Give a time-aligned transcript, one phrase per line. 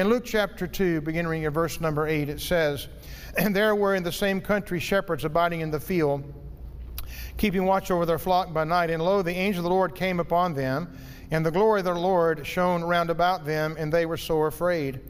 [0.00, 2.88] In Luke chapter 2, beginning in verse number 8, it says,
[3.36, 6.24] And there were in the same country shepherds abiding in the field,
[7.36, 8.88] keeping watch over their flock by night.
[8.88, 10.88] And lo, the angel of the Lord came upon them,
[11.30, 15.00] and the glory of the Lord shone round about them, and they were sore afraid.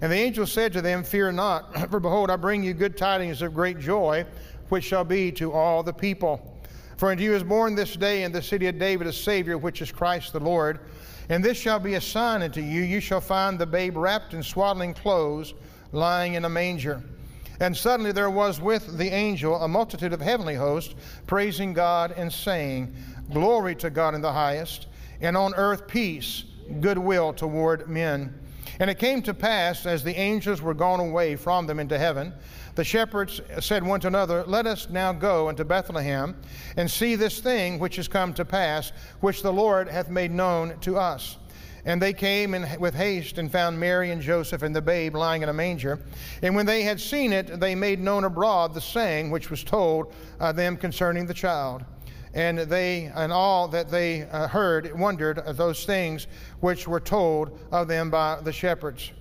[0.00, 3.42] And the angel said to them, Fear not, for behold, I bring you good tidings
[3.42, 4.24] of great joy,
[4.70, 6.58] which shall be to all the people.
[6.96, 9.82] For unto you is born this day in the city of David a Savior, which
[9.82, 10.80] is Christ the Lord.
[11.28, 14.42] And this shall be a sign unto you you shall find the babe wrapped in
[14.42, 15.54] swaddling clothes,
[15.92, 17.02] lying in a manger.
[17.60, 20.94] And suddenly there was with the angel a multitude of heavenly hosts,
[21.26, 22.94] praising God and saying,
[23.32, 24.86] Glory to God in the highest,
[25.20, 26.44] and on earth peace,
[26.80, 28.38] goodwill toward men.
[28.80, 32.32] And it came to pass, as the angels were gone away from them into heaven,
[32.74, 36.36] the shepherds said one to another, Let us now go unto Bethlehem
[36.76, 40.78] and see this thing which is come to pass, which the Lord hath made known
[40.80, 41.38] to us.
[41.84, 45.42] And they came in, with haste and found Mary and Joseph and the babe lying
[45.42, 45.98] in a manger.
[46.42, 50.12] And when they had seen it, they made known abroad the saying which was told
[50.38, 51.84] uh, them concerning the child.
[52.34, 56.26] And they and all that they uh, heard wondered at those things
[56.60, 59.12] which were told of them by the shepherds.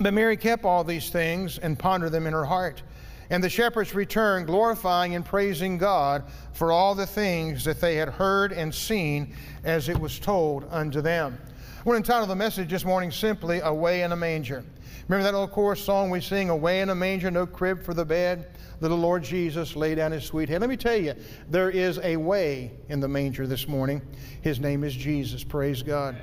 [0.00, 2.82] But Mary kept all these things and pondered them in her heart.
[3.30, 8.08] And the shepherds returned, glorifying and praising God for all the things that they had
[8.08, 11.38] heard and seen as it was told unto them.
[11.78, 14.64] I want to entitle the message this morning simply, Away in a Manger.
[15.06, 18.06] Remember that old chorus song we sing, Away in a Manger, no crib for the
[18.06, 18.56] bed?
[18.80, 20.62] Little Lord Jesus laid down his sweet head.
[20.62, 21.14] Let me tell you,
[21.50, 24.00] there is a way in the manger this morning.
[24.40, 25.44] His name is Jesus.
[25.44, 26.16] Praise God.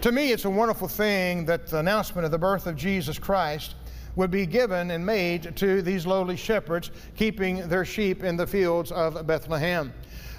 [0.00, 3.74] To me, it's a wonderful thing that the announcement of the birth of Jesus Christ
[4.16, 8.90] would be given and made to these lowly shepherds keeping their sheep in the fields
[8.90, 9.92] of Bethlehem.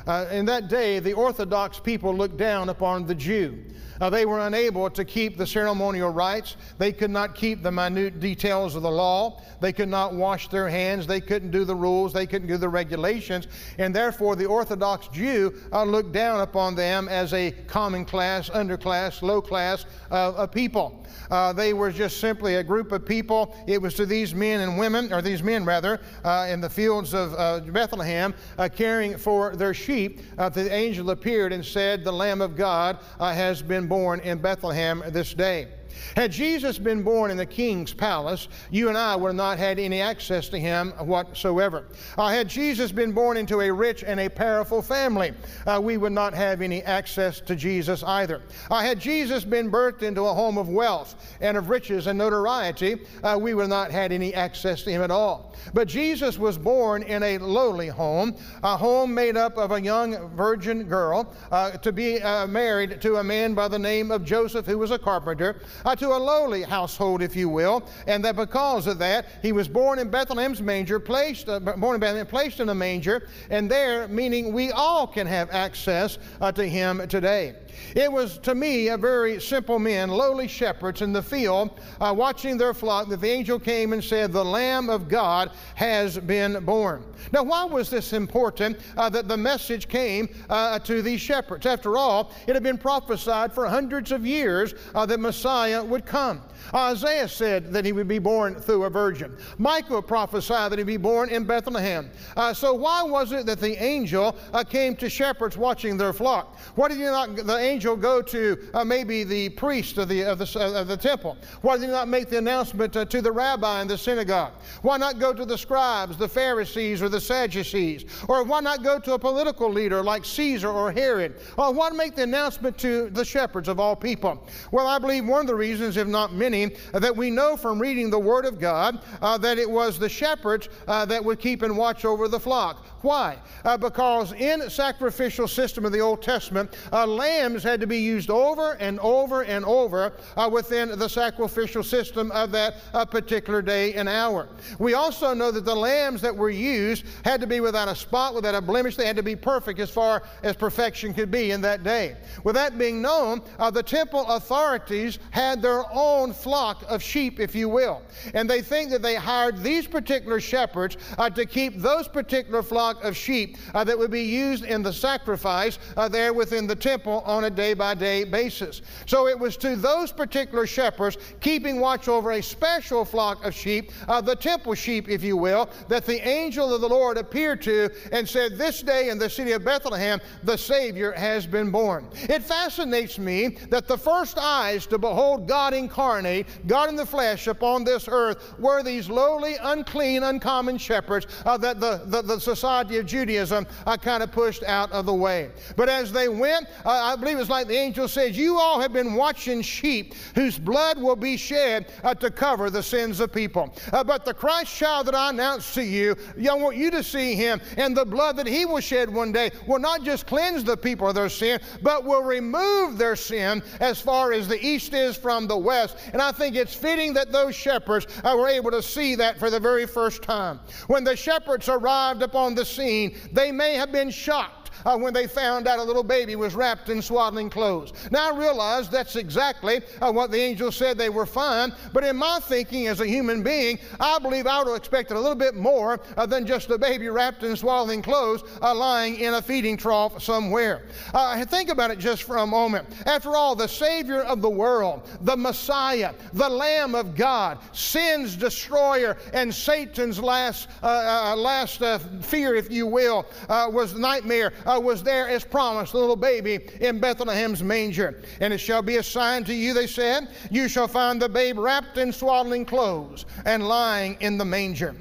[0.08, 3.64] Uh, in that day, the Orthodox people looked down upon the Jew.
[4.00, 6.58] Uh, they were unable to keep the ceremonial rites.
[6.78, 9.42] They could not keep the minute details of the law.
[9.62, 11.08] They could not wash their hands.
[11.08, 12.12] They couldn't do the rules.
[12.12, 13.48] They couldn't do the regulations.
[13.78, 19.22] And therefore, the Orthodox Jew uh, looked down upon them as a common class, underclass,
[19.22, 21.06] low class of people.
[21.32, 23.56] Uh, they were just simply a group of people.
[23.66, 27.14] It was to these men and women, or these men rather, uh, in the fields
[27.14, 29.95] of uh, Bethlehem, uh, caring for their sheep.
[29.96, 34.40] Uh, the angel appeared and said, The Lamb of God uh, has been born in
[34.40, 35.68] Bethlehem this day.
[36.16, 39.80] Had Jesus been born in the king's palace, you and I would have not had
[39.80, 41.86] any access to him whatsoever.
[42.18, 45.34] Uh, had Jesus been born into a rich and a powerful family,
[45.66, 48.42] uh, we would not have any access to Jesus either.
[48.70, 52.98] Uh, had Jesus been birthed into a home of wealth and of riches and notoriety,
[53.24, 55.54] uh, we would not had any access to him at all.
[55.74, 60.30] But Jesus was born in a lowly home, a home made up of a young
[60.30, 64.66] virgin girl uh, to be uh, married to a man by the name of Joseph,
[64.66, 68.88] who was a carpenter uh, to a lowly household, if you will, and that because
[68.88, 72.70] of that, he was born in Bethlehem's manger, placed, uh, born in Bethlehem, placed in
[72.70, 77.56] a manger, and there, meaning we all can have access uh, to him today.
[77.96, 82.58] It was to me a very simple men, lowly shepherds in the field, uh, watching
[82.58, 87.04] their flock, that the angel came and said, The Lamb of God has been born.
[87.32, 91.66] Now, why was this important uh, that the message came uh, to these shepherds?
[91.66, 96.42] After all, it had been prophesied for hundreds of years uh, that Messiah would come.
[96.74, 99.38] Isaiah said that he would be born through a virgin.
[99.58, 102.10] Micah prophesied that he'd be born in Bethlehem.
[102.36, 106.58] Uh, so why was it that the angel uh, came to shepherds watching their flock?
[106.76, 110.38] Why did you not the angel go to uh, maybe the priest of the, of
[110.38, 111.38] the, of the temple?
[111.62, 114.54] Why did he not make the announcement uh, to the rabbi in the synagogue?
[114.82, 118.06] Why not go to the scribes, the Pharisees, or the Sadducees?
[118.28, 121.36] Or why not go to a political leader like Caesar or Herod?
[121.58, 124.48] Or why not make the announcement to the shepherds of all people?
[124.72, 128.10] Well, I believe one of the reasons, if not many, that we know from reading
[128.10, 131.76] the Word of God uh, that it was the shepherds uh, that would keep and
[131.76, 132.86] watch over the flock.
[133.02, 133.38] Why?
[133.64, 137.06] Uh, because in sacrificial system of the Old Testament, uh,
[137.56, 142.30] lambs had to be used over and over and over uh, within the sacrificial system
[142.32, 144.50] of that uh, particular day and hour.
[144.78, 148.36] We also know that the lambs that were used had to be without a spot,
[148.36, 148.98] without a blemish.
[148.98, 152.18] They had to be perfect as far as perfection could be in that day.
[152.44, 153.42] With that being known,
[153.72, 158.02] the temple authorities had their own flock of sheep, if you will.
[158.34, 163.04] And they think that they hired these particular shepherds uh, to keep those particular flock
[163.04, 167.24] of sheep uh, that would be used in the sacrifice uh, there within the temple
[167.26, 168.82] on a day by day basis.
[169.06, 173.92] So it was to those particular shepherds keeping watch over a special flock of sheep,
[174.08, 177.90] uh, the temple sheep, if you will, that the angel of the Lord appeared to
[178.12, 182.08] and said, This day in the city of Bethlehem, the Savior has been born.
[182.14, 187.48] It fascinates me that the first eyes to behold God incarnate, God in the flesh
[187.48, 192.98] upon this earth, were these lowly, unclean, uncommon shepherds uh, that the, the, the, society
[192.98, 195.50] of Judaism uh, kind of pushed out of the way.
[195.76, 198.94] But as they went, uh, I believe it's like the angel says, You all have
[198.94, 203.74] been watching sheep whose blood will be shed uh, to cover the sins of people.
[203.92, 206.16] Uh, but the Christ child that I announced to you,
[206.50, 209.52] I want you to see him, and the blood that he will shed one day
[209.68, 214.00] will not just cleanse the people of their sin, but will remove their sin as
[214.00, 215.98] far as the east is from the west.
[216.14, 219.50] And I think it's fitting that those shepherds uh, were able to see that for
[219.50, 220.60] the very first time.
[220.88, 225.28] When the shepherds arrived upon the scene, they may have been shocked uh, when they
[225.28, 227.94] found out a little baby was wrapped in swaddling clothes.
[228.12, 232.16] Now I realize that's exactly uh, what the angel said they were fine, but in
[232.16, 235.56] my thinking as a human being, I believe I would have expected a little bit
[235.56, 239.78] more uh, than just a baby wrapped in swaddling clothes uh, lying in a feeding
[239.78, 240.84] trough somewhere.
[241.14, 242.88] Uh, think about it just for a moment.
[243.06, 249.18] After all, the Savior of the world, the Messiah, the Lamb of God, sin's destroyer,
[249.34, 251.82] and Satan's last, uh, last
[252.22, 257.00] fear, if you will, was nightmare uh, was there as promised, the little baby in
[257.00, 258.22] Bethlehem's manger.
[258.40, 261.58] And it shall be a sign to you, they said, you shall find the babe
[261.58, 264.96] wrapped in swaddling clothes and lying in the manger.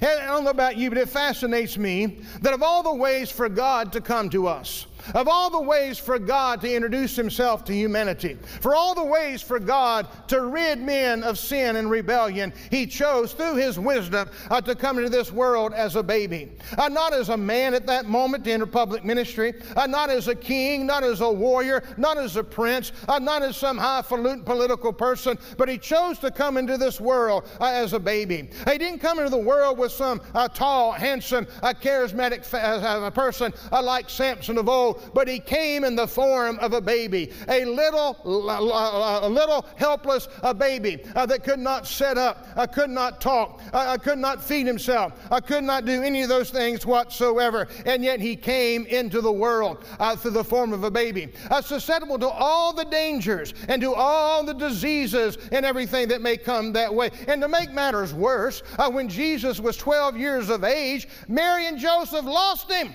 [0.00, 3.30] And I don't know about you, but it fascinates me that of all the ways
[3.30, 7.64] for God to come to us, of all the ways for God to introduce Himself
[7.64, 12.52] to humanity, for all the ways for God to rid men of sin and rebellion,
[12.70, 16.50] He chose through His wisdom uh, to come into this world as a baby.
[16.76, 20.28] Uh, not as a man at that moment to enter public ministry, uh, not as
[20.28, 24.44] a king, not as a warrior, not as a prince, uh, not as some highfalutin
[24.44, 28.48] political person, but He chose to come into this world uh, as a baby.
[28.70, 34.08] He didn't come into the world with some uh, tall, handsome, charismatic fa- person like
[34.10, 39.28] Samson of old but he came in the form of a baby, a little, a
[39.28, 43.96] little helpless a baby uh, that could not sit up, uh, could not talk, uh,
[43.98, 47.68] could not feed himself, uh, could not do any of those things whatsoever.
[47.86, 51.60] And yet he came into the world uh, through the form of a baby, uh,
[51.60, 56.72] susceptible to all the dangers and to all the diseases and everything that may come
[56.72, 57.10] that way.
[57.28, 62.24] And to make matters worse, when Jesus was 12 years of age, Mary and Joseph
[62.24, 62.94] lost him.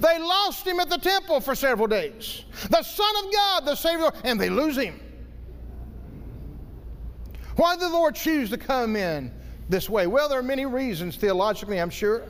[0.00, 2.44] They lost him at the temple for several days.
[2.70, 5.00] The Son of God, the Savior, and they lose him.
[7.56, 9.32] Why did the Lord choose to come in
[9.68, 10.06] this way?
[10.06, 12.24] Well, there are many reasons theologically, I'm sure.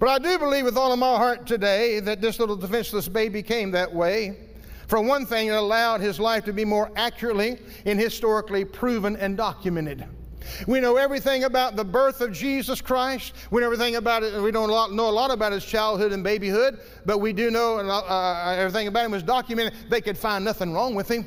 [0.00, 3.42] But I do believe with all of my heart today that this little defenseless baby
[3.42, 4.38] came that way.
[4.86, 9.36] For one thing, it allowed his life to be more accurately and historically proven and
[9.36, 10.06] documented.
[10.66, 13.34] We know everything about the birth of Jesus Christ.
[13.50, 14.40] We know everything about it.
[14.40, 18.54] We don't know a lot about his childhood and babyhood, but we do know uh,
[18.56, 19.74] everything about him was documented.
[19.88, 21.26] They could find nothing wrong with him.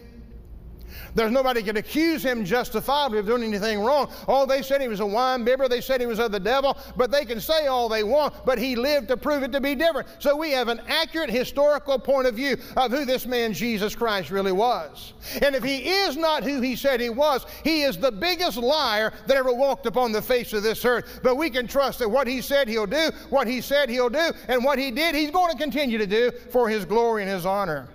[1.15, 4.11] There's nobody can accuse him justifiably of doing anything wrong.
[4.27, 5.67] Oh, they said he was a wine bibber.
[5.67, 6.77] They said he was of the devil.
[6.95, 9.75] But they can say all they want, but he lived to prove it to be
[9.75, 10.07] different.
[10.19, 14.31] So we have an accurate historical point of view of who this man Jesus Christ
[14.31, 15.13] really was.
[15.41, 19.13] And if he is not who he said he was, he is the biggest liar
[19.27, 21.19] that ever walked upon the face of this earth.
[21.23, 24.31] But we can trust that what he said he'll do, what he said he'll do,
[24.47, 27.45] and what he did he's going to continue to do for his glory and his
[27.45, 27.87] honor.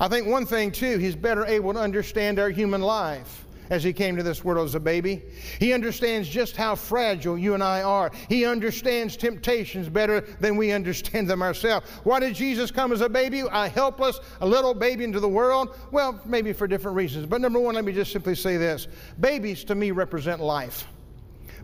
[0.00, 3.92] I think one thing, too, he's better able to understand our human life as he
[3.92, 5.22] came to this world as a baby.
[5.58, 8.10] He understands just how fragile you and I are.
[8.28, 11.86] He understands temptations better than we understand them ourselves.
[12.04, 15.76] Why did Jesus come as a baby, a helpless, a little baby into the world?
[15.90, 17.26] Well, maybe for different reasons.
[17.26, 18.88] But number one, let me just simply say this
[19.20, 20.86] babies to me represent life.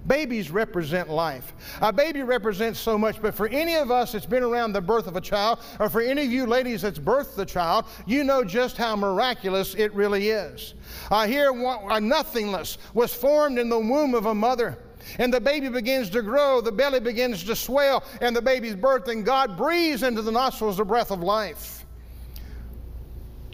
[0.06, 1.52] Babies represent life.
[1.80, 5.06] A baby represents so much, but for any of us that's been around the birth
[5.06, 8.44] of a child, or for any of you ladies that's birthed the child, you know
[8.44, 10.74] just how miraculous it really is.
[11.10, 11.50] Uh, here,
[11.90, 14.78] a nothingness was formed in the womb of a mother.
[15.18, 19.08] And the baby begins to grow, the belly begins to swell, and the baby's birth,
[19.08, 21.83] and God breathes into the nostrils the breath of life.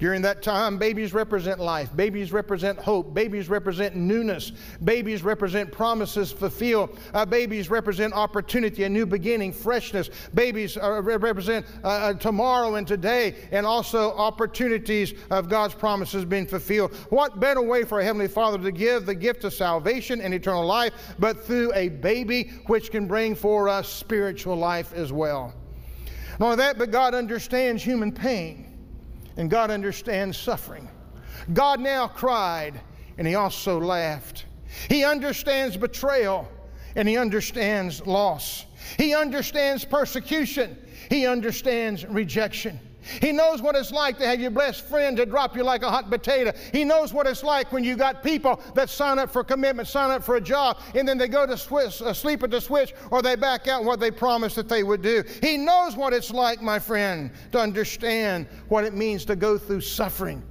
[0.01, 1.95] During that time, babies represent life.
[1.95, 3.13] Babies represent hope.
[3.13, 4.53] Babies represent newness.
[4.83, 6.99] Babies represent promises fulfilled.
[7.13, 10.09] Uh, babies represent opportunity, a new beginning, freshness.
[10.33, 16.47] Babies uh, represent uh, uh, tomorrow and today, and also opportunities of God's promises being
[16.47, 16.95] fulfilled.
[17.11, 20.65] What better way for a Heavenly Father to give the gift of salvation and eternal
[20.65, 25.53] life but through a baby which can bring for us spiritual life as well?
[26.39, 28.70] Not only that, but God understands human pain.
[29.41, 30.87] And God understands suffering.
[31.55, 32.79] God now cried,
[33.17, 34.45] and He also laughed.
[34.91, 36.47] He understands betrayal,
[36.95, 38.67] and He understands loss.
[38.99, 40.77] He understands persecution.
[41.09, 42.79] He understands rejection.
[43.21, 45.91] He knows what it's like to have your best friend to drop you like a
[45.91, 46.53] hot potato.
[46.73, 50.11] He knows what it's like when you got people that sign up for commitment, sign
[50.11, 53.23] up for a job, and then they go to uh, sleep at the switch or
[53.23, 55.23] they back out what they promised that they would do.
[55.43, 59.81] He knows what it's like, my friend, to understand what it means to go through
[59.83, 60.43] suffering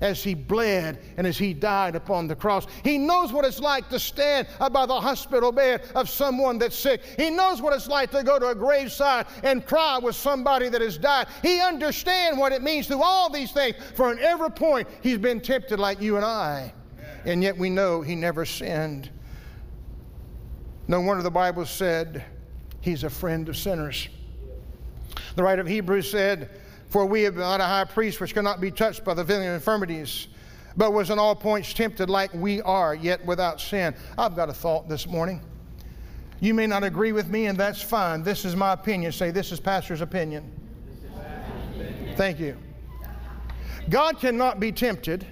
[0.00, 2.66] as he bled and as he died upon the cross.
[2.82, 7.02] He knows what it's like to stand by the hospital bed of someone that's sick.
[7.16, 10.80] He knows what it's like to go to a graveside and cry with somebody that
[10.80, 11.26] has died.
[11.42, 13.76] He understands what it means through all these things.
[13.94, 16.72] For in every point, he's been tempted like you and I.
[17.24, 19.10] And yet we know he never sinned.
[20.86, 22.24] No wonder the Bible said
[22.80, 24.08] he's a friend of sinners.
[25.36, 26.50] The writer of Hebrews said,
[26.94, 29.54] for we have not a high priest which cannot be touched by the feeling of
[29.54, 30.28] infirmities,
[30.76, 33.92] but was in all points tempted like we are, yet without sin.
[34.16, 35.40] I've got a thought this morning.
[36.38, 38.22] You may not agree with me, and that's fine.
[38.22, 39.10] This is my opinion.
[39.10, 40.48] Say, this is Pastor's opinion.
[42.14, 42.56] Thank you.
[43.90, 45.26] God cannot be tempted,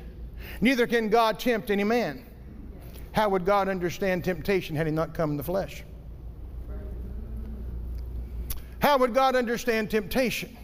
[0.60, 2.26] neither can God tempt any man.
[3.12, 5.84] How would God understand temptation had he not come in the flesh?
[8.80, 10.58] How would God understand temptation?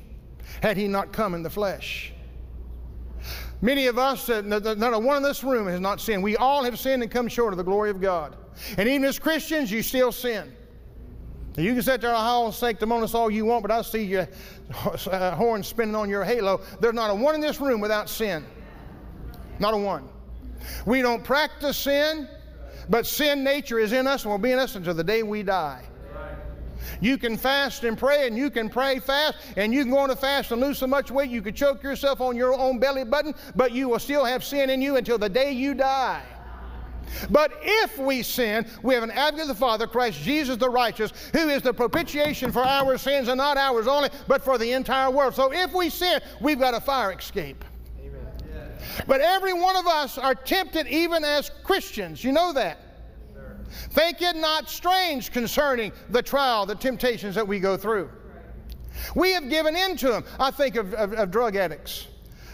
[0.62, 2.12] Had he not come in the flesh.
[3.60, 6.22] Many of us, uh, not a one in this room has not sinned.
[6.22, 8.36] We all have sinned and come short of the glory of God.
[8.76, 10.52] And even as Christians, you still sin.
[11.56, 14.28] You can sit there and howl sanctimonious all you want, but I see your
[15.10, 16.60] uh, horn spinning on your halo.
[16.80, 18.44] There's not a one in this room without sin.
[19.58, 20.08] Not a one.
[20.86, 22.28] We don't practice sin,
[22.88, 25.42] but sin nature is in us and will be in us until the day we
[25.42, 25.84] die.
[27.00, 30.10] You can fast and pray, and you can pray fast, and you can go on
[30.10, 33.04] a fast and lose so much weight you could choke yourself on your own belly
[33.04, 36.22] button, but you will still have sin in you until the day you die.
[37.30, 41.12] But if we sin, we have an advocate of the Father, Christ Jesus the righteous,
[41.32, 45.10] who is the propitiation for our sins, and not ours only, but for the entire
[45.10, 45.34] world.
[45.34, 47.64] So if we sin, we've got a fire escape.
[48.00, 48.70] Amen.
[49.06, 52.22] But every one of us are tempted even as Christians.
[52.22, 52.78] You know that.
[53.90, 58.10] Think it not strange concerning the trial, the temptations that we go through.
[59.14, 60.24] We have given in to them.
[60.40, 62.08] I think of, of, of drug addicts.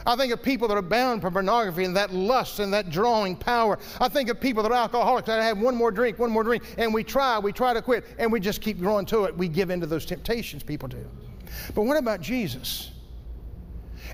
[0.06, 3.36] I think of people that are bound for pornography and that lust and that drawing
[3.36, 3.78] power.
[4.00, 6.62] I think of people that are alcoholics that have one more drink, one more drink,
[6.76, 9.36] and we try, we try to quit, and we just keep growing to it.
[9.36, 11.06] We give in to those temptations, people do.
[11.74, 12.90] But what about Jesus?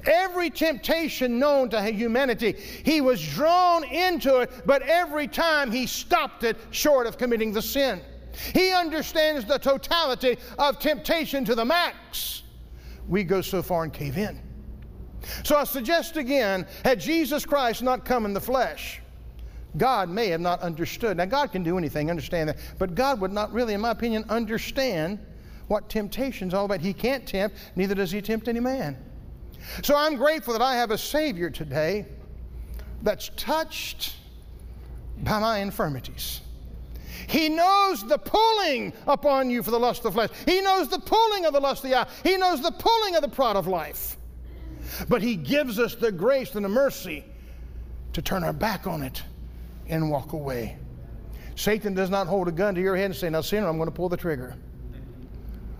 [0.07, 2.53] Every temptation known to humanity,
[2.85, 7.63] he was drawn into it, but every time he stopped it short of committing the
[7.63, 8.01] sin.
[8.55, 12.43] He understands the totality of temptation to the max.
[13.09, 14.41] We go so far and cave in.
[15.45, 19.01] So I suggest again, had Jesus Christ not come in the flesh,
[19.77, 21.17] God may have not understood.
[21.17, 22.59] Now, God can do anything, understand that.
[22.79, 25.19] But God would not really, in my opinion, understand
[25.69, 26.81] what temptation's all about.
[26.81, 28.97] He can't tempt, neither does He tempt any man.
[29.83, 32.07] So I'm grateful that I have a Savior today
[33.03, 34.17] that's touched
[35.23, 36.41] by my infirmities.
[37.27, 40.31] He knows the pulling upon you for the lust of the flesh.
[40.47, 42.07] He knows the pulling of the lust of the eye.
[42.25, 44.17] He knows the pulling of the pride of life.
[45.09, 47.25] But He gives us the grace and the mercy
[48.15, 49.23] to turn our back on it
[49.89, 50.77] and walk away.
[51.55, 53.89] Satan does not hold a gun to your head and say, Now, sinner, I'm going
[53.89, 54.57] to pull the trigger.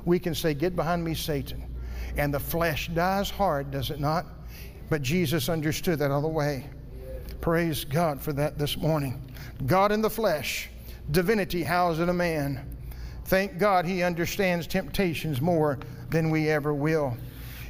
[0.05, 1.70] We can say, Get behind me, Satan
[2.17, 4.27] and the flesh dies hard, does it not?
[4.89, 6.67] But Jesus understood that other way.
[7.41, 9.21] Praise God for that this morning.
[9.67, 10.69] God in the flesh,
[11.11, 12.67] divinity housed in a man.
[13.27, 15.79] Thank God he understands temptations more
[16.11, 17.17] than we ever will.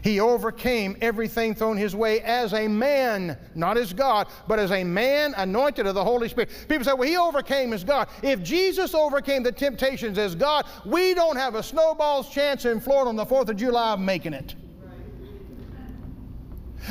[0.03, 4.85] He overcame everything thrown his way as a man, not as God, but as a
[4.85, 6.51] man anointed of the Holy Spirit.
[6.69, 8.09] People say, well, he overcame as God.
[8.23, 13.09] If Jesus overcame the temptations as God, we don't have a snowball's chance in Florida
[13.09, 14.55] on the 4th of July of making it.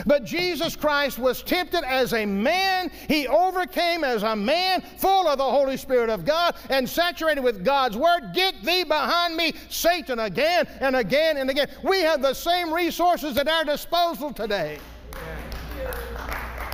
[0.05, 2.91] But Jesus Christ was tempted as a man.
[3.07, 7.63] He overcame as a man, full of the Holy Spirit of God and saturated with
[7.63, 8.31] God's Word.
[8.33, 11.69] Get thee behind me, Satan, again and again and again.
[11.83, 14.79] We have the same resources at our disposal today.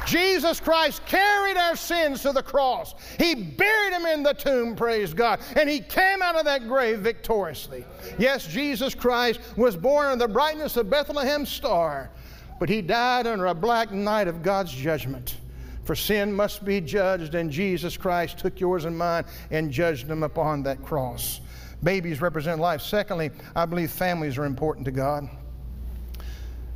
[0.05, 2.93] Jesus Christ carried our sins to the cross.
[3.17, 6.99] He buried them in the tomb, praise God, and He came out of that grave
[6.99, 7.85] victoriously.
[8.19, 12.11] Yes, Jesus Christ was born in the brightness of Bethlehem's star,
[12.59, 15.37] but He died under a black night of God's judgment.
[15.83, 20.23] For sin must be judged, and Jesus Christ took yours and mine and judged them
[20.23, 21.41] upon that cross.
[21.83, 22.81] Babies represent life.
[22.81, 25.29] Secondly, I believe families are important to God.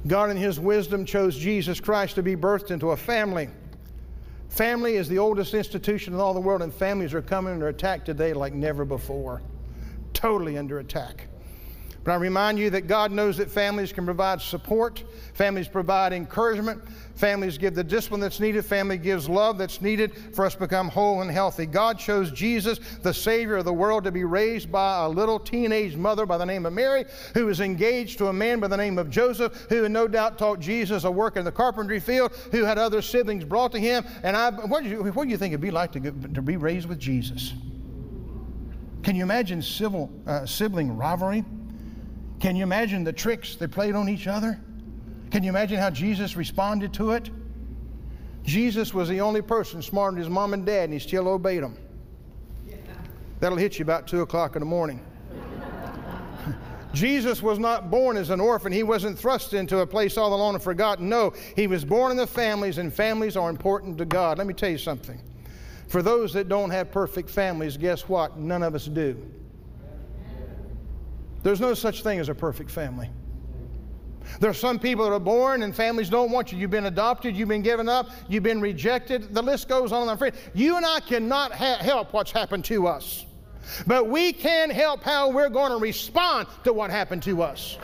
[0.05, 3.49] God, in His wisdom, chose Jesus Christ to be birthed into a family.
[4.49, 8.05] Family is the oldest institution in all the world, and families are coming under attack
[8.05, 9.41] today like never before.
[10.13, 11.27] Totally under attack.
[12.03, 15.03] But I remind you that God knows that families can provide support,
[15.33, 16.81] families provide encouragement,
[17.15, 20.87] families give the discipline that's needed, family gives love that's needed for us to become
[20.87, 21.65] whole and healthy.
[21.65, 25.97] God chose Jesus, the Savior of the world, to be raised by a little teenage
[25.97, 27.03] mother by the name of Mary,
[27.33, 30.61] who was engaged to a man by the name of Joseph, who no doubt taught
[30.61, 34.05] Jesus a work in the carpentry field, who had other siblings brought to him.
[34.23, 36.55] And I, what, do you, what do you think it'd be like to, to be
[36.55, 37.53] raised with Jesus?
[39.03, 41.43] Can you imagine civil, uh, sibling rivalry?
[42.39, 44.59] Can you imagine the tricks they played on each other?
[45.31, 47.29] Can you imagine how Jesus responded to it?
[48.43, 51.61] Jesus was the only person smarter than his mom and dad, and he still obeyed
[51.61, 51.77] them.
[53.39, 55.05] That'll hit you about 2 o'clock in the morning.
[56.93, 58.71] Jesus was not born as an orphan.
[58.71, 61.07] He wasn't thrust into a place all alone and forgotten.
[61.07, 64.37] No, he was born in the families, and families are important to God.
[64.37, 65.21] Let me tell you something.
[65.87, 68.37] For those that don't have perfect families, guess what?
[68.37, 69.17] None of us do.
[71.43, 73.09] There's no such thing as a perfect family.
[74.39, 76.57] There are some people that are born and families don't want you.
[76.57, 79.33] You've been adopted, you've been given up, you've been rejected.
[79.33, 80.31] The list goes on and on.
[80.53, 83.25] You and I cannot ha- help what's happened to us,
[83.87, 87.77] but we can help how we're going to respond to what happened to us.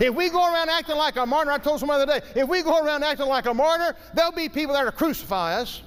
[0.00, 2.48] If we go around acting like a martyr, I told someone the other day, if
[2.48, 5.82] we go around acting like a martyr, there'll be people that will crucify us.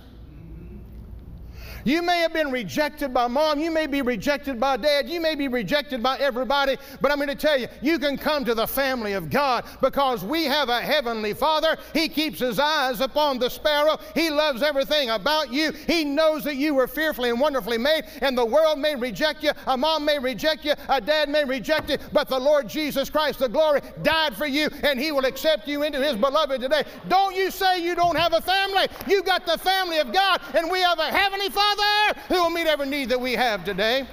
[1.85, 3.59] You may have been rejected by mom.
[3.59, 5.09] You may be rejected by dad.
[5.09, 6.77] You may be rejected by everybody.
[7.01, 10.23] But I'm going to tell you, you can come to the family of God because
[10.23, 11.77] we have a heavenly Father.
[11.93, 13.97] He keeps his eyes upon the sparrow.
[14.13, 15.71] He loves everything about you.
[15.71, 19.51] He knows that you were fearfully and wonderfully made, and the world may reject you.
[19.67, 20.73] A mom may reject you.
[20.89, 21.97] A dad may reject you.
[22.11, 25.83] But the Lord Jesus Christ, the glory, died for you, and he will accept you
[25.83, 26.83] into his beloved today.
[27.07, 28.87] Don't you say you don't have a family.
[29.07, 32.49] You got the family of God, and we have a heavenly Father Father who will
[32.49, 34.05] meet every need that we have today.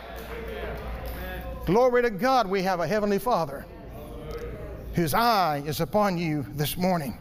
[1.65, 3.67] Glory to God, we have a Heavenly Father
[4.95, 7.19] whose eye is upon you this morning.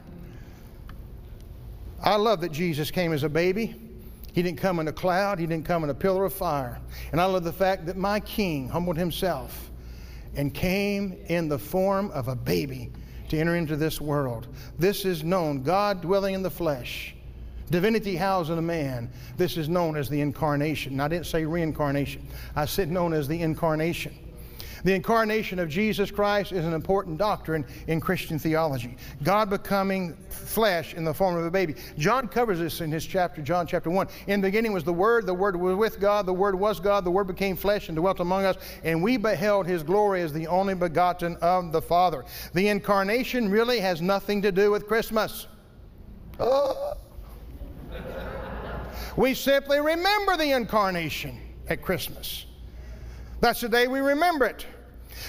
[2.03, 3.75] I love that Jesus came as a baby.
[4.33, 6.79] He didn't come in a cloud, He didn't come in a pillar of fire.
[7.11, 9.71] And I love the fact that my King humbled Himself
[10.35, 12.91] and came in the form of a baby
[13.29, 14.47] to enter into this world.
[14.77, 17.14] This is known, God dwelling in the flesh
[17.71, 19.09] Divinity housed in a man.
[19.37, 20.99] This is known as the incarnation.
[20.99, 24.15] I didn't say reincarnation, I said known as the incarnation.
[24.85, 28.97] The incarnation of Jesus Christ is an important doctrine in Christian theology.
[29.23, 31.73] God becoming flesh in the form of a baby.
[31.97, 34.07] John covers this in his chapter, John chapter 1.
[34.27, 37.03] In the beginning was the Word, the Word was with God, the Word was God,
[37.03, 40.45] the Word became flesh and dwelt among us, and we beheld his glory as the
[40.45, 42.23] only begotten of the Father.
[42.53, 45.47] The incarnation really has nothing to do with Christmas.
[46.39, 46.95] Oh.
[49.15, 52.45] We simply remember the incarnation at Christmas.
[53.41, 54.65] That's the day we remember it.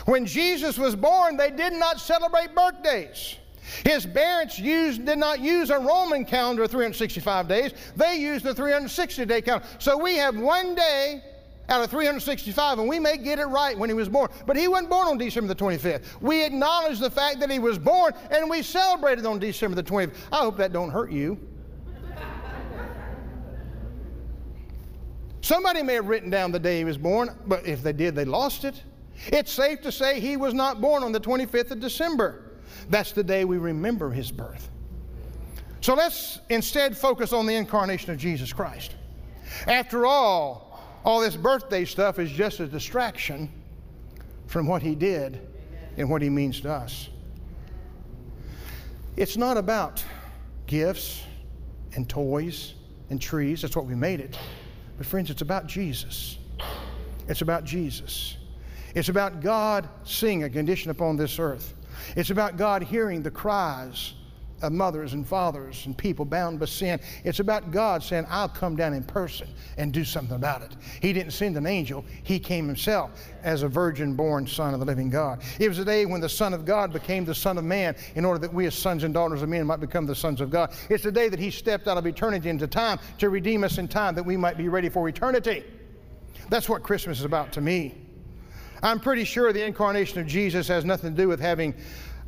[0.06, 3.36] When Jesus was born, they did not celebrate birthdays.
[3.84, 7.72] His parents used, did not use a Roman calendar of 365 days.
[7.96, 9.66] They used the 360 day calendar.
[9.78, 11.22] So we have one day
[11.68, 14.30] out of 365, and we may get it right when he was born.
[14.46, 16.04] But he wasn't born on December the 25th.
[16.20, 20.14] We acknowledge the fact that he was born, and we celebrated on December the 25th.
[20.30, 21.38] I hope that don't hurt you.
[25.46, 28.24] Somebody may have written down the day he was born, but if they did, they
[28.24, 28.82] lost it.
[29.28, 32.50] It's safe to say he was not born on the 25th of December.
[32.90, 34.68] That's the day we remember his birth.
[35.82, 38.96] So let's instead focus on the incarnation of Jesus Christ.
[39.68, 43.48] After all, all this birthday stuff is just a distraction
[44.48, 45.46] from what he did
[45.96, 47.08] and what he means to us.
[49.16, 50.04] It's not about
[50.66, 51.22] gifts
[51.94, 52.74] and toys
[53.10, 53.62] and trees.
[53.62, 54.36] That's what we made it.
[54.96, 56.38] But, friends, it's about Jesus.
[57.28, 58.36] It's about Jesus.
[58.94, 61.74] It's about God seeing a condition upon this earth.
[62.16, 64.14] It's about God hearing the cries
[64.62, 66.98] of mothers and fathers and people bound by sin.
[67.24, 70.76] It's about God saying, I'll come down in person and do something about it.
[71.00, 73.10] He didn't send an angel, He came Himself
[73.42, 75.42] as a virgin born Son of the living God.
[75.58, 78.24] It was a day when the Son of God became the Son of Man in
[78.24, 80.72] order that we, as sons and daughters of men, might become the sons of God.
[80.88, 83.88] It's the day that He stepped out of eternity into time to redeem us in
[83.88, 85.64] time that we might be ready for eternity.
[86.48, 87.94] That's what Christmas is about to me.
[88.82, 91.74] I'm pretty sure the incarnation of Jesus has nothing to do with having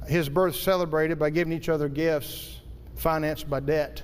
[0.08, 2.60] his birth celebrated by giving each other gifts
[2.96, 4.02] financed by debt.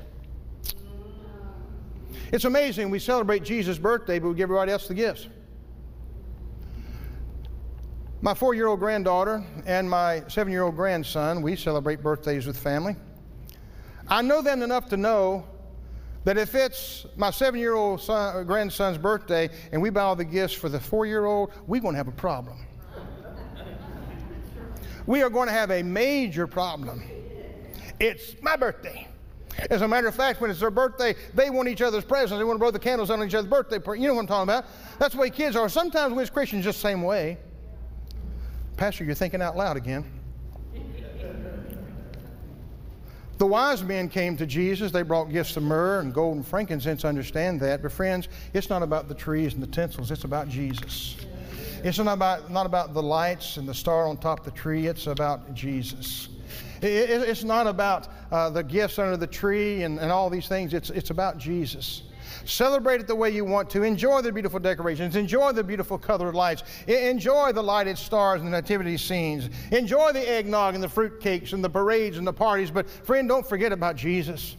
[2.31, 2.91] It's amazing.
[2.91, 5.29] We celebrate Jesus' birthday, but we give everybody else the gifts.
[8.21, 12.59] My four year old granddaughter and my seven year old grandson, we celebrate birthdays with
[12.59, 12.97] family.
[14.09, 15.47] I know them enough to know
[16.25, 18.05] that if it's my seven year old
[18.47, 21.95] grandson's birthday and we buy all the gifts for the four year old, we're going
[21.95, 22.67] to have a problem
[25.07, 27.03] we are going to have a major problem.
[28.01, 29.09] It's my birthday.
[29.71, 32.39] As a matter of fact, when it's their birthday, they want each other's presents.
[32.39, 33.79] They want to blow the candles on each other's birthday.
[33.99, 34.67] You know what I'm talking about?
[34.99, 35.69] That's the way kids are.
[35.69, 37.39] Sometimes we as Christians just the same way.
[38.77, 40.05] Pastor, you're thinking out loud again.
[43.39, 44.93] The wise men came to Jesus.
[44.93, 47.05] They brought gifts of myrrh and gold and frankincense.
[47.05, 47.83] Understand that.
[47.83, 51.17] But, friends, it's not about the trees and the tinsels, it's about Jesus.
[51.85, 54.87] It's not about, not about the lights and the star on top of the tree,
[54.87, 56.31] it's about Jesus.
[56.81, 60.49] It, it, it's not about uh, the gifts under the tree and, and all these
[60.49, 62.03] things, it's, it's about Jesus.
[62.47, 63.83] Celebrate it the way you want to.
[63.83, 65.15] Enjoy the beautiful decorations.
[65.15, 66.63] Enjoy the beautiful colored lights.
[66.87, 69.51] Enjoy the lighted stars and the nativity scenes.
[69.71, 72.71] Enjoy the eggnog and the fruitcakes and the parades and the parties.
[72.71, 74.57] But, friend, don't forget about Jesus.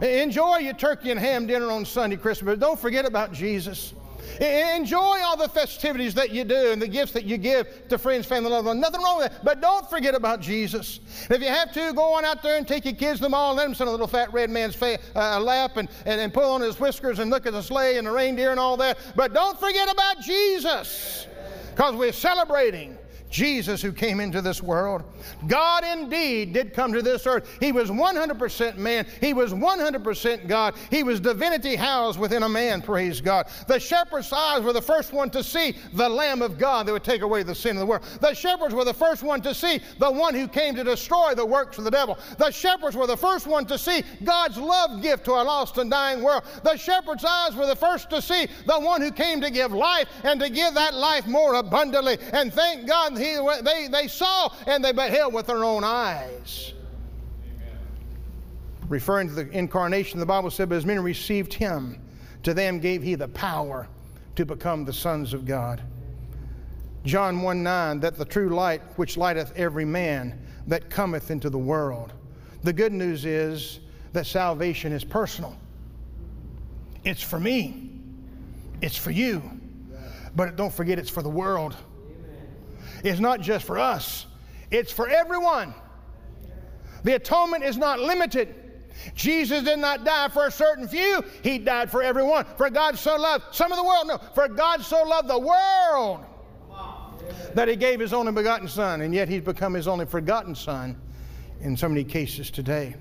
[0.00, 3.94] Enjoy your turkey and ham dinner on Sunday, Christmas, but don't forget about Jesus.
[4.40, 8.26] Enjoy all the festivities that you do and the gifts that you give to friends,
[8.26, 8.80] family, loved ones.
[8.80, 9.44] Nothing wrong with that.
[9.44, 11.00] But don't forget about Jesus.
[11.30, 13.50] if you have to, go on out there and take your kids to the mall
[13.50, 16.20] and let them sit on a little fat red man's fa- uh, lap and, and,
[16.20, 18.76] and pull on his whiskers and look at the sleigh and the reindeer and all
[18.76, 18.98] that.
[19.16, 21.26] But don't forget about Jesus
[21.70, 22.96] because we're celebrating
[23.30, 25.04] Jesus who came into this world.
[25.46, 27.48] God indeed did come to this earth.
[27.60, 30.74] He was 100% man, He was 100% God.
[30.90, 33.48] He was divinity housed within a man, praise God.
[33.66, 37.04] The shepherds' eyes were the first one to see the Lamb of God that would
[37.04, 38.02] take away the sin of the world.
[38.20, 41.44] The shepherds were the first one to see the one who came to destroy the
[41.46, 42.18] works of the devil.
[42.38, 45.90] The shepherds were the first one to see God's love gift to a lost and
[45.90, 46.44] dying world.
[46.62, 50.08] The shepherds' eyes were the first to see the one who came to give life
[50.24, 52.18] and to give that life more abundantly.
[52.32, 56.74] And thank God he, they, they saw and they beheld with their own eyes.
[57.44, 57.78] Amen.
[58.88, 62.00] Referring to the incarnation, the Bible said, But as many received him,
[62.42, 63.88] to them gave he the power
[64.36, 65.82] to become the sons of God.
[67.04, 71.58] John 1 9, that the true light which lighteth every man that cometh into the
[71.58, 72.12] world.
[72.62, 73.80] The good news is
[74.12, 75.56] that salvation is personal.
[77.04, 77.90] It's for me,
[78.82, 79.42] it's for you.
[80.36, 81.74] But don't forget, it's for the world
[83.04, 84.26] is not just for us,
[84.70, 85.74] it's for everyone.
[87.04, 88.54] The atonement is not limited.
[89.14, 92.44] Jesus did not die for a certain few, He died for everyone.
[92.56, 96.24] For God so loved some of the world, no, for God so loved the world
[97.54, 101.00] that He gave His only begotten Son, and yet He's become His only forgotten Son
[101.60, 102.94] in so many cases today.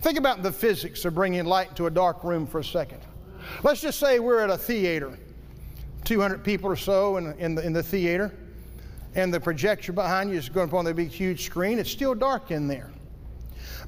[0.00, 3.00] Think about the physics of bringing light to a dark room for a second.
[3.62, 5.18] Let's just say we're at a theater,
[6.04, 8.34] 200 people or so in, in, the, in the theater
[9.14, 12.14] and the projector behind you is going up on the big huge screen, it's still
[12.14, 12.90] dark in there.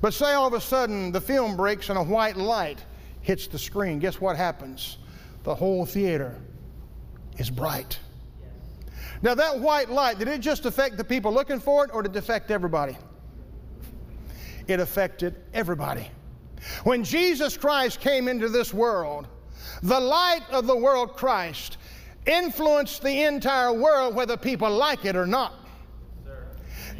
[0.00, 2.84] But say all of a sudden the film breaks and a white light
[3.20, 3.98] hits the screen.
[3.98, 4.98] Guess what happens?
[5.42, 6.36] The whole theater
[7.38, 7.98] is bright.
[9.22, 12.16] Now, that white light, did it just affect the people looking for it or did
[12.16, 12.96] it affect everybody?
[14.66, 16.08] It affected everybody.
[16.84, 19.28] When Jesus Christ came into this world,
[19.82, 21.76] the light of the world, Christ,
[22.26, 25.54] influence the entire world whether people like it or not.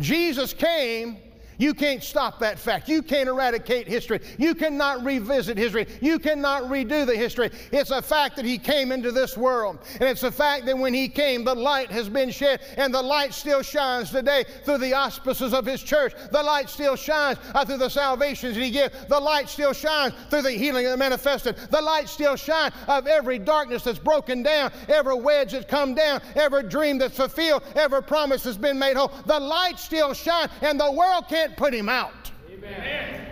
[0.00, 1.18] Jesus came
[1.60, 2.88] you can't stop that fact.
[2.88, 4.20] You can't eradicate history.
[4.38, 5.86] You cannot revisit history.
[6.00, 7.50] You cannot redo the history.
[7.70, 9.78] It's a fact that He came into this world.
[9.94, 13.02] And it's a fact that when He came, the light has been shed, and the
[13.02, 16.14] light still shines today through the auspices of His church.
[16.32, 18.94] The light still shines uh, through the salvations that He gives.
[19.06, 21.56] The light still shines through the healing that manifested.
[21.70, 26.22] The light still shines of every darkness that's broken down, every wedge that's come down,
[26.36, 29.12] every dream that's fulfilled, every promise that's been made whole.
[29.26, 32.30] The light still shines, and the world can't can't put him out.
[32.50, 33.26] Amen.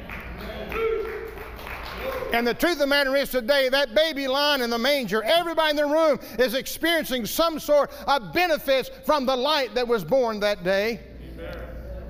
[2.32, 5.70] And the truth of the matter is today, that baby lying in the manger, everybody
[5.70, 10.38] in the room is experiencing some sort of benefits from the light that was born
[10.40, 11.00] that day.
[11.32, 11.56] Amen.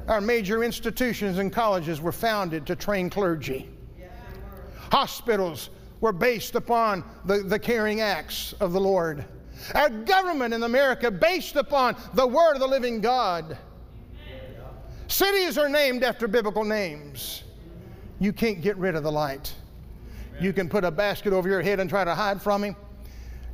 [0.08, 3.68] our major institutions and colleges were founded to train clergy.
[4.90, 9.24] Hospitals were based upon the, the caring acts of the Lord.
[9.74, 13.58] Our government in America based upon the Word of the living God.
[15.08, 17.42] Cities are named after biblical names.
[18.20, 19.52] You can't get rid of the light.
[20.40, 22.76] You can put a basket over your head and try to hide from Him.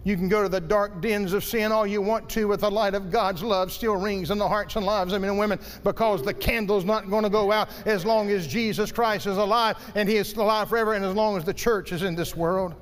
[0.03, 2.71] You can go to the dark dens of sin all you want to, but the
[2.71, 5.59] light of God's love still rings in the hearts and lives of men and women
[5.83, 9.77] because the candle's not going to go out as long as Jesus Christ is alive
[9.95, 12.75] and He is alive forever and as long as the church is in this world.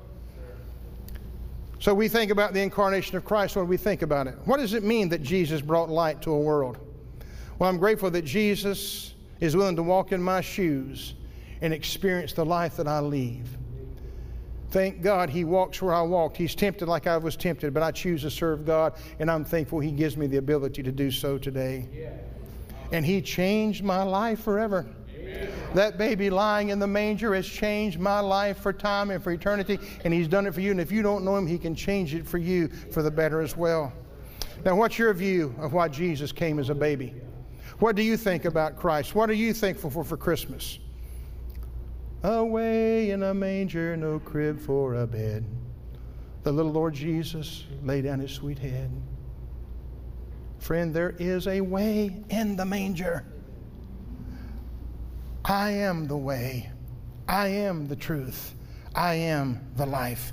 [1.79, 3.55] So we think about the incarnation of Christ.
[3.55, 4.35] when we think about it?
[4.45, 6.77] What does it mean that Jesus brought light to a world?
[7.63, 11.13] Well, I'm grateful that Jesus is willing to walk in my shoes
[11.61, 13.47] and experience the life that I leave.
[14.71, 16.35] Thank God he walks where I walked.
[16.35, 19.79] He's tempted like I was tempted, but I choose to serve God, and I'm thankful
[19.79, 21.87] he gives me the ability to do so today.
[22.91, 24.85] And he changed my life forever.
[25.73, 29.79] That baby lying in the manger has changed my life for time and for eternity,
[30.03, 30.71] and he's done it for you.
[30.71, 33.39] And if you don't know him, he can change it for you for the better
[33.39, 33.93] as well.
[34.65, 37.15] Now, what's your view of why Jesus came as a baby?
[37.79, 39.15] What do you think about Christ?
[39.15, 40.79] What are you thankful for for Christmas?
[42.23, 45.45] Away in a manger, no crib for a bed.
[46.43, 48.91] The little Lord Jesus lay down his sweet head.
[50.59, 53.25] Friend, there is a way in the manger.
[55.43, 56.69] I am the way.
[57.27, 58.55] I am the truth.
[58.95, 60.31] I am the life.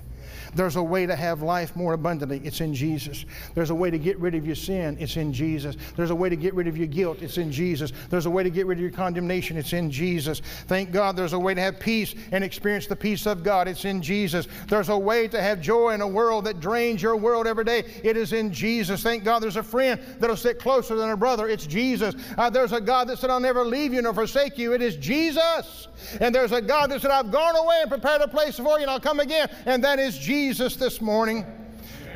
[0.55, 2.41] There's a way to have life more abundantly.
[2.45, 3.25] It's in Jesus.
[3.55, 4.97] There's a way to get rid of your sin.
[5.01, 5.77] It's in Jesus.
[5.97, 7.23] There's a way to get rid of your guilt.
[7.23, 7.93] It's in Jesus.
[8.09, 9.57] There's a way to get rid of your condemnation.
[9.57, 10.41] It's in Jesus.
[10.67, 13.69] Thank God there's a way to have peace and experience the peace of God.
[13.69, 14.49] It's in Jesus.
[14.69, 17.85] There's a way to have joy in a world that drains your world every day.
[18.03, 19.03] It is in Jesus.
[19.03, 21.49] Thank God there's a friend that'll sit closer than a brother.
[21.49, 22.15] It's Jesus.
[22.37, 24.75] Uh, there's a God that said, I'll never leave you nor forsake you.
[24.75, 25.89] It is Jesus.
[26.21, 28.83] And there's a God that said, I've gone away and prepared a place for you
[28.83, 29.49] and I'll come again.
[29.67, 31.47] And that is Jesus this morning.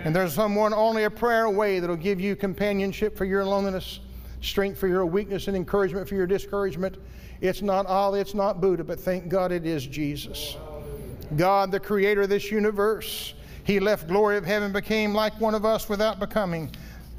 [0.05, 4.01] And there's someone only a prayer away that'll give you companionship for your loneliness,
[4.43, 6.99] strength for your weakness, and encouragement for your discouragement.
[7.41, 10.59] It's not Allah, it's not Buddha, but thank God it is Jesus.
[11.37, 13.33] God, the creator of this universe,
[13.65, 16.71] He left glory of heaven, became like one of us without becoming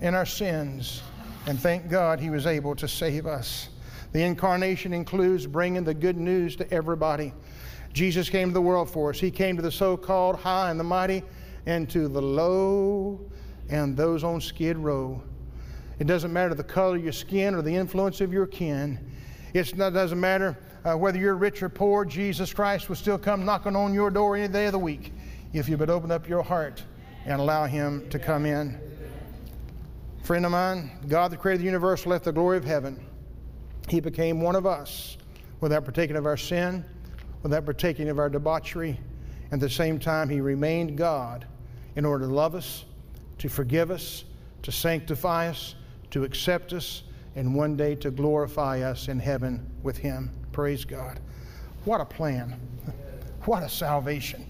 [0.01, 1.01] in our sins.
[1.47, 3.69] And thank God He was able to save us.
[4.11, 7.33] The incarnation includes bringing the good news to everybody.
[7.95, 9.19] Jesus came to the world for us.
[9.19, 11.23] He came to the so called high and the mighty
[11.65, 13.19] and to the low
[13.69, 15.23] and those on skid row.
[15.97, 18.99] It doesn't matter the color of your skin or the influence of your kin.
[19.53, 23.77] It doesn't matter uh, whether you're rich or poor, Jesus Christ will still come knocking
[23.77, 25.13] on your door any day of the week
[25.53, 26.83] if you but open up your heart
[27.25, 28.77] and allow Him to come in.
[30.21, 32.99] Friend of mine, God, the creator of the universe, left the glory of heaven
[33.87, 35.17] he became one of us
[35.61, 36.83] without partaking of our sin,
[37.43, 38.99] without partaking of our debauchery.
[39.51, 41.45] At the same time, He remained God
[41.95, 42.85] in order to love us,
[43.37, 44.25] to forgive us,
[44.63, 45.75] to sanctify us,
[46.11, 47.03] to accept us,
[47.35, 50.31] and one day to glorify us in heaven with Him.
[50.51, 51.19] Praise God.
[51.83, 52.59] What a plan.
[53.45, 54.49] What a salvation.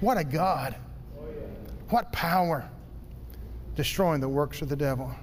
[0.00, 0.76] What a God.
[1.88, 2.68] What power.
[3.74, 5.14] Destroying the works of the devil.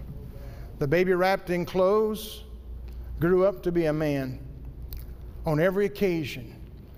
[0.79, 2.43] The baby wrapped in clothes
[3.19, 4.39] grew up to be a man.
[5.45, 6.55] On every occasion,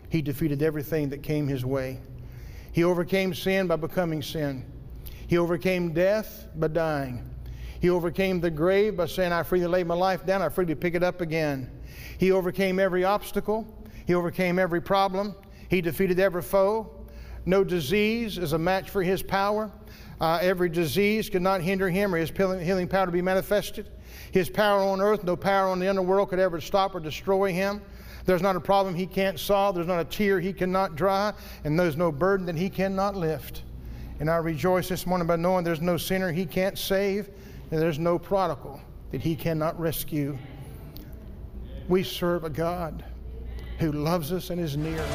[0.09, 1.99] he defeated everything that came his way.
[2.71, 4.65] He overcame sin by becoming sin.
[5.27, 7.29] He overcame death by dying.
[7.79, 10.95] He overcame the grave by saying, I freely lay my life down, I freely pick
[10.95, 11.69] it up again.
[12.17, 13.67] He overcame every obstacle.
[14.05, 15.35] He overcame every problem.
[15.69, 17.05] He defeated every foe.
[17.45, 19.71] No disease is a match for his power.
[20.19, 23.89] Uh, every disease could not hinder him or his healing power to be manifested.
[24.31, 27.81] His power on earth, no power on the underworld could ever stop or destroy him.
[28.27, 29.75] There's not a problem he can't solve.
[29.75, 31.33] There's not a tear he cannot dry.
[31.63, 33.63] And there's no burden that he cannot lift.
[34.19, 37.29] And I rejoice this morning by knowing there's no sinner he can't save,
[37.71, 40.37] and there's no prodigal that he cannot rescue.
[41.87, 43.05] We serve a God
[43.79, 45.05] who loves us and is near.